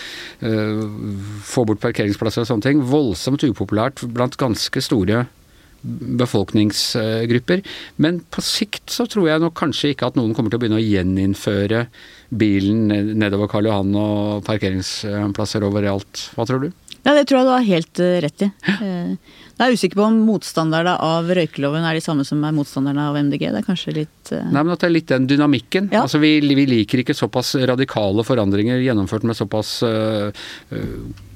få 1.46 1.67
bort 1.70 1.84
parkeringsplasser 1.84 2.41
og 2.41 2.50
sånne 2.50 2.65
ting. 2.65 2.82
Voldsomt 2.89 3.46
upopulært 3.46 4.01
blant 4.15 4.34
ganske 4.41 4.82
store 4.82 5.27
befolkningsgrupper. 6.22 7.62
Men 8.01 8.22
på 8.34 8.44
sikt 8.46 8.94
så 8.94 9.08
tror 9.10 9.30
jeg 9.30 9.44
nok 9.44 9.56
kanskje 9.60 9.94
ikke 9.94 10.10
at 10.10 10.20
noen 10.20 10.34
kommer 10.36 10.54
til 10.54 10.60
å 10.60 10.63
begynne 10.63 10.82
å 10.82 10.86
gjeninnføre 10.86 11.86
bilen 12.36 12.89
nedover 13.20 13.50
Karl 13.51 13.70
Johan 13.70 13.94
og 14.00 14.46
parkeringsplasser 14.48 15.65
overalt. 15.68 16.27
Hva 16.36 16.48
tror 16.50 16.65
du? 16.65 16.72
Ja, 17.06 17.13
det 17.13 17.27
tror 17.30 17.39
jeg 17.39 17.46
du 17.46 17.54
har 17.54 17.68
helt 17.68 18.01
eh, 18.01 18.15
rett 18.25 18.48
i. 18.48 18.51
Eh, 18.75 19.34
Da 19.55 19.69
er 19.69 19.75
usikker 19.77 20.00
på 20.00 20.03
om 20.03 20.17
motstanderne 20.27 20.97
av 21.00 21.29
røykeloven 21.38 21.85
er 21.88 21.95
de 21.95 22.03
samme 22.03 22.25
som 22.27 22.41
er 22.43 22.55
motstanderne 22.55 23.05
av 23.07 23.15
MDG. 23.15 23.45
Det 23.53 23.62
er 23.62 23.67
kanskje 23.67 23.93
litt 23.95 24.31
uh... 24.35 24.41
Nei, 24.51 24.63
men 24.65 24.74
at 24.74 24.83
det 24.83 24.89
er 24.89 24.95
litt 24.97 25.12
den 25.13 25.27
dynamikken. 25.31 25.88
Ja. 25.95 26.03
Altså 26.03 26.19
vi, 26.19 26.33
vi 26.43 26.65
liker 26.67 27.03
ikke 27.03 27.15
såpass 27.15 27.53
radikale 27.71 28.25
forandringer 28.27 28.83
gjennomført 28.83 29.24
med 29.27 29.39
såpass 29.39 29.77
uh, 29.88 30.45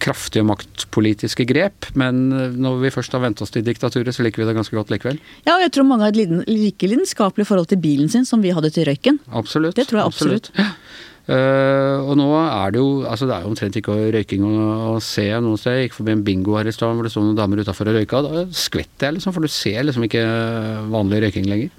kraftige 0.03 0.43
maktpolitiske 0.47 1.47
grep, 1.47 1.88
men 1.99 2.27
når 2.59 2.81
vi 2.83 2.93
først 2.93 3.15
har 3.15 3.23
vent 3.23 3.43
oss 3.43 3.55
til 3.55 3.63
diktaturet, 3.63 4.11
så 4.15 4.25
liker 4.25 4.43
vi 4.43 4.49
det 4.49 4.57
ganske 4.57 4.75
godt 4.75 4.91
likevel. 4.91 5.19
Ja, 5.47 5.55
og 5.55 5.63
jeg 5.63 5.73
tror 5.75 5.88
mange 5.88 6.07
har 6.07 6.15
et 6.15 6.49
like 6.49 6.91
lidenskapelig 6.91 7.47
forhold 7.47 7.71
til 7.71 7.79
bilen 7.83 8.11
sin 8.11 8.27
som 8.27 8.43
vi 8.43 8.51
hadde 8.55 8.71
til 8.75 8.88
røyken. 8.89 9.23
Absolutt. 9.31 9.79
Det 9.79 9.88
tror 9.88 10.03
jeg 10.03 10.11
absolutt. 10.11 10.51
Eh, 11.29 11.98
og 12.09 12.15
nå 12.17 12.25
er 12.41 12.71
det 12.74 12.79
jo 12.81 13.03
altså 13.05 13.27
det 13.29 13.36
er 13.36 13.43
jo 13.43 13.51
omtrent 13.51 13.75
ikke 13.77 13.98
røyking 14.15 14.45
å, 14.48 14.53
å 14.95 15.01
se 15.03 15.27
noe 15.45 15.59
sted. 15.62 15.77
Jeg 15.77 15.89
gikk 15.89 16.00
forbi 16.00 16.15
en 16.15 16.24
bingo 16.25 16.55
her 16.57 16.69
i 16.69 16.74
stad 16.74 16.95
hvor 16.95 17.05
det 17.05 17.12
sto 17.13 17.21
noen 17.21 17.38
damer 17.38 17.62
utafor 17.62 17.91
og 17.91 18.00
røyka. 18.00 18.24
Da 18.25 18.45
skvetter 18.50 19.09
jeg, 19.09 19.19
liksom, 19.19 19.36
for 19.36 19.45
du 19.45 19.51
ser 19.53 19.86
liksom 19.86 20.07
ikke 20.07 20.24
vanlig 20.89 21.21
røyking 21.27 21.50
lenger. 21.50 21.75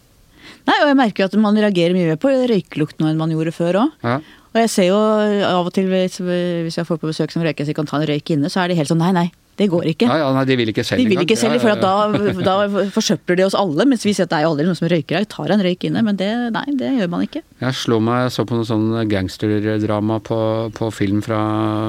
Nei, 0.68 0.76
og 0.76 0.90
jeg 0.90 0.98
merker 0.98 1.24
jo 1.24 1.30
at 1.30 1.38
man 1.40 1.58
reagerer 1.58 1.96
mye 1.96 2.12
mer 2.12 2.20
på 2.20 2.30
røykelukt 2.30 3.00
nå 3.00 3.08
enn 3.10 3.18
man 3.18 3.32
gjorde 3.34 3.54
før 3.56 3.80
òg. 3.82 3.96
Ja. 4.04 4.20
Og 4.50 4.58
jeg 4.64 4.70
ser 4.72 4.88
jo 4.90 4.98
av 5.46 5.66
og 5.66 5.74
til 5.74 5.86
hvis, 5.90 6.18
hvis 6.22 6.78
jeg 6.78 6.86
får 6.86 6.98
på 7.00 7.10
besøk 7.10 7.34
som 7.34 7.42
røyker 7.42 7.66
så 7.66 7.72
jeg 7.72 7.78
kan 7.78 7.88
ta 7.90 7.98
en 7.98 8.06
røyk 8.10 8.34
inne, 8.34 8.50
så 8.50 8.62
er 8.62 8.70
de 8.70 8.78
helt 8.78 8.90
sånn 8.90 9.02
nei, 9.02 9.12
nei, 9.16 9.28
det 9.60 9.68
går 9.68 9.90
ikke. 9.92 10.08
Ja, 10.08 10.16
ja, 10.22 10.28
nei, 10.32 10.42
de 10.48 10.56
vil 10.56 10.70
ikke 10.72 10.84
selv 10.88 11.02
De 11.02 11.08
vil 11.10 11.20
ikke 11.26 11.36
selv, 11.36 11.58
Ja, 11.58 11.60
for 11.60 11.68
ja, 11.68 11.76
at 11.76 11.84
da, 11.84 12.34
da 12.48 12.84
forsøpler 12.94 13.36
de 13.40 13.44
oss 13.44 13.56
alle. 13.58 13.84
Mens 13.90 14.06
vi 14.06 14.14
sier 14.16 14.24
at 14.24 14.32
det 14.32 14.38
er 14.40 14.46
jo 14.48 14.54
aldri 14.54 14.64
noen 14.68 14.78
som 14.78 14.88
røyker 14.88 15.20
her. 15.20 15.28
Tar 15.28 15.52
en 15.52 15.64
røyk 15.66 15.84
inne, 15.90 16.02
men 16.06 16.16
det, 16.20 16.30
nei, 16.56 16.64
det 16.80 16.94
gjør 16.96 17.10
man 17.12 17.26
ikke. 17.28 17.42
Jeg 17.60 17.76
slo 17.76 18.00
meg, 18.00 18.24
jeg 18.26 18.36
så 18.38 18.46
på 18.48 18.56
noe 18.56 18.68
sånn 18.68 18.86
gangsterdrama 19.12 20.20
på, 20.24 20.38
på 20.80 20.88
film 20.96 21.20
fra, 21.26 21.40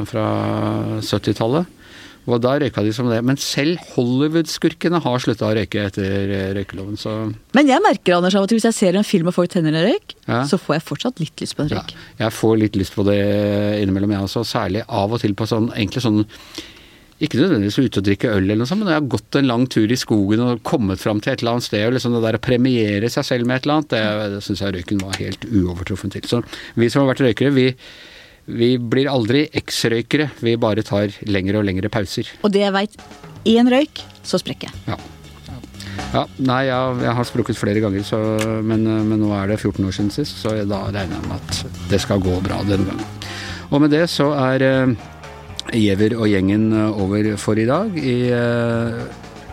fra 0.10 0.26
70-tallet. 1.00 1.78
Og 2.30 2.38
da 2.38 2.52
røyka 2.62 2.84
de 2.86 2.92
som 2.94 3.08
det. 3.10 3.18
Men 3.26 3.40
selv 3.42 3.80
Hollywood-skurkene 3.96 5.00
har 5.02 5.24
slutta 5.24 5.48
å 5.48 5.56
røyke 5.58 5.88
etter 5.90 6.30
eh, 6.30 6.52
røykeloven, 6.60 7.00
så 7.02 7.16
Men 7.58 7.72
jeg 7.72 7.82
merker 7.82 8.20
Anders, 8.20 8.36
av 8.38 8.46
og 8.46 8.54
hvis 8.54 8.68
jeg 8.70 8.78
ser 8.78 9.00
en 9.00 9.08
film 9.08 9.32
og 9.32 9.36
folk 9.40 9.50
tenner 9.54 9.74
en 9.80 9.88
røyk, 9.90 10.14
Ja. 10.28 10.44
så 10.46 10.60
får 10.62 10.78
jeg 10.78 10.86
fortsatt 10.86 11.24
litt 11.24 11.42
lyst 11.42 11.58
på 11.58 11.66
en 11.66 11.72
ja, 11.74 11.82
røyk. 11.82 11.96
jeg 12.22 12.36
får 12.38 12.60
litt 12.62 12.78
lyst 12.78 12.94
på 12.94 13.06
det 13.08 13.18
innimellom, 13.82 14.14
jeg 14.14 14.28
også. 14.28 14.46
Særlig 14.52 14.86
av 14.88 15.18
og 15.18 15.24
til 15.24 15.34
på 15.34 15.50
sånn 15.50 15.72
egentlig 15.74 16.06
sånn 16.06 16.22
ikke 17.22 17.38
nødvendigvis 17.38 17.78
ute 17.78 18.02
og 18.02 18.06
drikke 18.08 18.30
øl, 18.34 18.44
eller 18.44 18.62
noe 18.64 18.70
sånt, 18.70 18.82
men 18.82 18.90
når 18.90 18.96
jeg 18.96 19.02
har 19.02 19.12
gått 19.14 19.38
en 19.38 19.50
lang 19.52 19.66
tur 19.70 19.94
i 19.94 19.98
skogen 20.00 20.42
og 20.46 20.64
kommet 20.68 21.02
fram 21.02 21.22
til 21.22 21.34
et 21.34 21.44
eller 21.44 21.58
annet 21.58 21.68
sted, 21.68 21.84
og 21.86 21.94
liksom 21.96 22.16
det 22.18 22.24
der 22.26 22.38
å 22.40 22.42
premiere 22.42 23.12
seg 23.14 23.28
selv 23.28 23.50
med 23.50 23.60
et 23.60 23.68
eller 23.68 23.80
annet, 23.80 23.94
det, 23.94 24.32
det 24.34 24.42
syns 24.46 24.64
jeg 24.64 24.76
røyken 24.78 25.04
var 25.06 25.20
helt 25.22 25.46
uovertruffen 25.52 26.14
til. 26.16 26.26
Så 26.30 26.42
vi 26.82 26.90
som 26.90 27.04
har 27.04 27.12
vært 27.12 27.24
røykere, 27.28 27.54
vi, 27.54 27.68
vi 28.62 28.72
blir 28.82 29.12
aldri 29.12 29.46
eks-røykere, 29.62 30.32
vi 30.42 30.58
bare 30.62 30.86
tar 30.88 31.14
lengre 31.30 31.62
og 31.62 31.68
lengre 31.70 31.94
pauser. 31.94 32.34
Og 32.42 32.54
det 32.54 32.66
jeg 32.66 32.76
veit, 32.76 32.98
én 33.54 33.70
røyk, 33.70 34.04
så 34.26 34.42
sprekker 34.42 34.72
jeg. 34.72 34.86
Ja. 34.96 35.00
Ja, 36.12 36.26
nei, 36.44 36.66
jeg, 36.68 37.00
jeg 37.06 37.16
har 37.16 37.28
sprukket 37.28 37.60
flere 37.60 37.82
ganger, 37.84 38.04
så, 38.04 38.18
men, 38.66 38.84
men 38.84 39.20
nå 39.22 39.30
er 39.38 39.52
det 39.52 39.62
14 39.62 39.86
år 39.86 39.96
siden 39.96 40.12
sist, 40.12 40.42
så 40.42 40.58
da 40.68 40.84
regner 40.90 41.20
jeg 41.20 41.28
med 41.30 41.38
at 41.38 41.82
det 41.92 42.02
skal 42.04 42.24
gå 42.24 42.36
bra 42.44 42.60
denne 42.68 42.90
gangen. 42.90 43.08
Og 43.72 43.80
med 43.84 43.94
det 43.94 44.04
så 44.12 44.32
er 44.36 44.66
eh, 44.66 44.96
Giæver 45.70 46.18
og 46.18 46.30
gjengen 46.32 46.72
eh, 46.74 47.02
over 47.02 47.36
for 47.38 47.60
i 47.60 47.68
dag. 47.70 47.94
I 47.98 48.16
eh, 48.34 49.02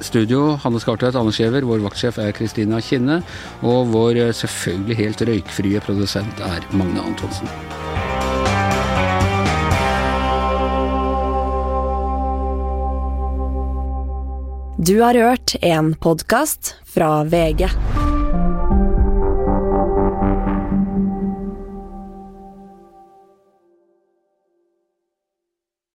studio 0.00 0.56
Hanne 0.62 0.80
Skartveit, 0.80 1.18
Anders 1.18 1.38
Giæver, 1.40 1.66
vår 1.68 1.82
vaktsjef 1.84 2.18
er 2.22 2.32
Kristina 2.32 2.80
Kinne, 2.80 3.20
og 3.62 3.92
vår 3.92 4.22
eh, 4.22 4.34
selvfølgelig 4.34 4.96
helt 5.02 5.26
røykfrie 5.28 5.84
produsent 5.84 6.40
er 6.40 6.64
Magne 6.72 7.04
Antonsen. 7.04 7.48
Du 14.78 15.00
har 15.02 15.18
hørt 15.18 15.56
en 15.60 15.94
podkast 15.98 16.76
fra 16.86 17.24
VG. 17.26 17.66